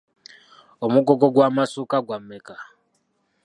Omugogo 0.85 1.25
gw'amasuuka 1.33 1.97
gwa 2.05 2.17
mmeka? 2.21 2.55